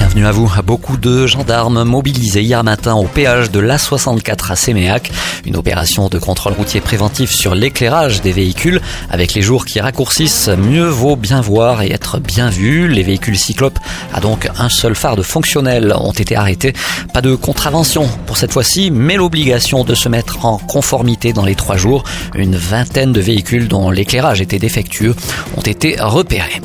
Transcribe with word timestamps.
Bienvenue 0.00 0.26
à 0.26 0.32
vous. 0.32 0.50
Beaucoup 0.64 0.96
de 0.96 1.26
gendarmes 1.26 1.84
mobilisés 1.84 2.42
hier 2.42 2.64
matin 2.64 2.94
au 2.94 3.04
péage 3.04 3.50
de 3.50 3.60
l'A64 3.60 4.50
à 4.50 4.56
Séméac. 4.56 5.12
Une 5.44 5.56
opération 5.56 6.08
de 6.08 6.18
contrôle 6.18 6.54
routier 6.54 6.80
préventif 6.80 7.30
sur 7.30 7.54
l'éclairage 7.54 8.22
des 8.22 8.32
véhicules. 8.32 8.80
Avec 9.10 9.34
les 9.34 9.42
jours 9.42 9.66
qui 9.66 9.78
raccourcissent, 9.78 10.48
mieux 10.48 10.86
vaut 10.88 11.16
bien 11.16 11.42
voir 11.42 11.82
et 11.82 11.92
être 11.92 12.18
bien 12.18 12.48
vu. 12.48 12.88
Les 12.88 13.02
véhicules 13.02 13.38
cyclopes 13.38 13.78
à 14.14 14.20
donc 14.20 14.48
un 14.58 14.70
seul 14.70 14.94
phare 14.94 15.16
de 15.16 15.22
fonctionnel 15.22 15.94
ont 15.94 16.12
été 16.12 16.34
arrêtés. 16.34 16.72
Pas 17.12 17.20
de 17.20 17.34
contravention 17.34 18.08
pour 18.26 18.38
cette 18.38 18.52
fois-ci, 18.52 18.90
mais 18.90 19.16
l'obligation 19.16 19.84
de 19.84 19.94
se 19.94 20.08
mettre 20.08 20.46
en 20.46 20.56
conformité 20.56 21.34
dans 21.34 21.44
les 21.44 21.56
trois 21.56 21.76
jours. 21.76 22.04
Une 22.34 22.56
vingtaine 22.56 23.12
de 23.12 23.20
véhicules 23.20 23.68
dont 23.68 23.90
l'éclairage 23.90 24.40
était 24.40 24.58
défectueux 24.58 25.14
ont 25.58 25.60
été 25.60 25.96
repérés. 26.00 26.62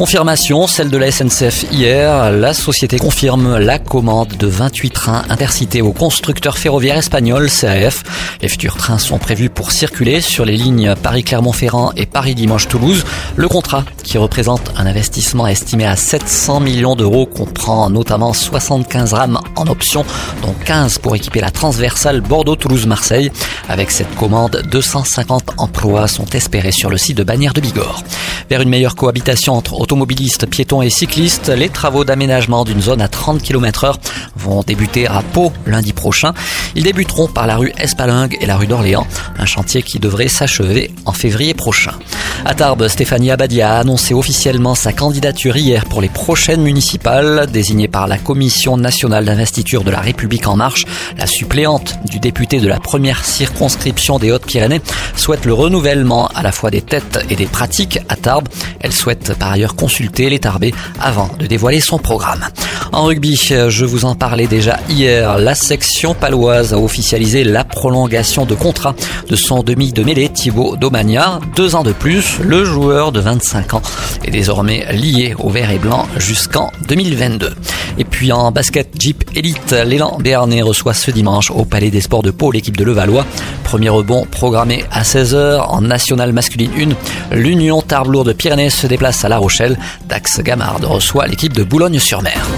Confirmation, 0.00 0.66
celle 0.66 0.88
de 0.88 0.96
la 0.96 1.12
SNCF 1.12 1.66
hier. 1.70 2.30
La 2.30 2.54
société 2.54 2.98
confirme 2.98 3.58
la 3.58 3.78
commande 3.78 4.28
de 4.28 4.46
28 4.46 4.90
trains 4.92 5.24
intercités 5.28 5.82
au 5.82 5.92
constructeur 5.92 6.56
ferroviaire 6.56 6.96
espagnol 6.96 7.50
CAF. 7.50 8.02
Les 8.40 8.48
futurs 8.48 8.78
trains 8.78 8.96
sont 8.96 9.18
prévus 9.18 9.50
pour 9.50 9.72
circuler 9.72 10.22
sur 10.22 10.46
les 10.46 10.56
lignes 10.56 10.94
Paris-Clermont-Ferrand 11.02 11.92
et 11.98 12.06
Paris-Dimanche-Toulouse. 12.06 13.04
Le 13.36 13.46
contrat, 13.46 13.84
qui 14.02 14.16
représente 14.16 14.72
un 14.74 14.86
investissement 14.86 15.46
estimé 15.46 15.84
à 15.84 15.96
700 15.96 16.60
millions 16.60 16.96
d'euros, 16.96 17.26
comprend 17.26 17.90
notamment 17.90 18.32
75 18.32 19.12
rames 19.12 19.38
en 19.54 19.66
option, 19.66 20.06
dont 20.40 20.54
15 20.64 20.96
pour 20.96 21.14
équiper 21.14 21.42
la 21.42 21.50
transversale 21.50 22.22
Bordeaux-Toulouse-Marseille. 22.22 23.30
Avec 23.68 23.90
cette 23.90 24.14
commande, 24.14 24.62
250 24.70 25.50
emplois 25.58 26.08
sont 26.08 26.24
espérés 26.32 26.72
sur 26.72 26.88
le 26.88 26.96
site 26.96 27.18
de 27.18 27.22
Bagnères 27.22 27.52
de 27.52 27.60
Bigorre. 27.60 28.02
Vers 28.48 28.62
une 28.62 28.70
meilleure 28.70 28.96
cohabitation 28.96 29.54
entre 29.54 29.74
automobilistes, 29.90 30.46
piétons 30.46 30.82
et 30.82 30.88
cyclistes, 30.88 31.48
les 31.48 31.68
travaux 31.68 32.04
d'aménagement 32.04 32.62
d'une 32.62 32.80
zone 32.80 33.00
à 33.00 33.08
30 33.08 33.42
km 33.42 33.82
heure 33.82 33.98
vont 34.36 34.62
débuter 34.62 35.08
à 35.08 35.20
Pau 35.20 35.52
lundi 35.66 35.92
prochain. 35.92 36.32
Ils 36.76 36.84
débuteront 36.84 37.26
par 37.26 37.48
la 37.48 37.56
rue 37.56 37.72
Espalingue 37.76 38.38
et 38.40 38.46
la 38.46 38.56
rue 38.56 38.68
d'Orléans, 38.68 39.04
un 39.36 39.46
chantier 39.46 39.82
qui 39.82 39.98
devrait 39.98 40.28
s'achever 40.28 40.92
en 41.06 41.12
février 41.12 41.54
prochain. 41.54 41.94
À 42.44 42.54
Tarbes, 42.54 42.86
Stéphanie 42.86 43.32
Abadia 43.32 43.74
a 43.74 43.80
annoncé 43.80 44.14
officiellement 44.14 44.76
sa 44.76 44.92
candidature 44.92 45.56
hier 45.56 45.84
pour 45.86 46.00
les 46.00 46.08
prochaines 46.08 46.62
municipales, 46.62 47.48
désignée 47.52 47.88
par 47.88 48.06
la 48.06 48.16
Commission 48.16 48.76
nationale 48.76 49.24
d'investiture 49.24 49.82
de 49.82 49.90
la 49.90 50.00
République 50.00 50.46
en 50.46 50.56
marche. 50.56 50.86
La 51.18 51.26
suppléante 51.26 51.98
du 52.08 52.20
député 52.20 52.60
de 52.60 52.68
la 52.68 52.78
première 52.78 53.24
circonscription 53.24 54.18
des 54.20 54.30
Hautes-Pyrénées 54.30 54.80
souhaite 55.16 55.44
le 55.44 55.52
renouvellement 55.52 56.28
à 56.28 56.42
la 56.42 56.52
fois 56.52 56.70
des 56.70 56.80
têtes 56.80 57.26
et 57.28 57.34
des 57.34 57.46
pratiques 57.46 57.98
à 58.08 58.14
Tarbes. 58.14 58.48
Elle 58.78 58.92
souhaite 58.92 59.34
par 59.34 59.50
ailleurs 59.50 59.74
consulter 59.80 60.28
les 60.28 60.38
Tarbés 60.38 60.74
avant 61.00 61.30
de 61.38 61.46
dévoiler 61.46 61.80
son 61.80 61.98
programme. 61.98 62.44
En 62.92 63.04
rugby, 63.04 63.34
je 63.36 63.84
vous 63.86 64.04
en 64.04 64.14
parlais 64.14 64.46
déjà 64.46 64.78
hier, 64.90 65.38
la 65.38 65.54
section 65.54 66.12
paloise 66.12 66.74
a 66.74 66.78
officialisé 66.78 67.44
la 67.44 67.64
prolongation 67.64 68.44
de 68.44 68.54
contrat 68.54 68.94
de 69.28 69.36
son 69.36 69.62
demi 69.62 69.92
de 69.92 70.02
mêlée 70.04 70.28
Thibaut 70.28 70.76
Domagna. 70.76 71.40
Deux 71.56 71.76
ans 71.76 71.82
de 71.82 71.92
plus, 71.92 72.40
le 72.40 72.64
joueur 72.64 73.10
de 73.10 73.20
25 73.20 73.74
ans 73.74 73.82
est 74.24 74.30
désormais 74.30 74.92
lié 74.92 75.34
au 75.38 75.48
vert 75.48 75.70
et 75.70 75.78
blanc 75.78 76.06
jusqu'en 76.18 76.70
2022. 76.88 77.54
Et 77.96 78.04
puis 78.04 78.32
en 78.32 78.52
basket 78.52 78.90
Jeep 78.98 79.24
Elite, 79.34 79.72
l'élan 79.86 80.18
béarnais 80.18 80.62
reçoit 80.62 80.94
ce 80.94 81.10
dimanche 81.10 81.50
au 81.50 81.64
Palais 81.64 81.90
des 81.90 82.02
Sports 82.02 82.22
de 82.22 82.30
Pau 82.30 82.52
l'équipe 82.52 82.76
de 82.76 82.84
Levallois. 82.84 83.24
Premier 83.70 83.88
rebond 83.88 84.26
programmé 84.28 84.84
à 84.90 85.02
16h 85.02 85.60
en 85.60 85.80
National 85.80 86.32
Masculine 86.32 86.72
1. 87.30 87.36
L'Union 87.36 87.82
Tarbes 87.82 88.24
de 88.24 88.32
Pyrénées 88.32 88.68
se 88.68 88.88
déplace 88.88 89.24
à 89.24 89.28
La 89.28 89.38
Rochelle. 89.38 89.78
Dax 90.08 90.40
Gamard 90.40 90.80
reçoit 90.82 91.28
l'équipe 91.28 91.52
de 91.52 91.62
Boulogne-sur-Mer. 91.62 92.48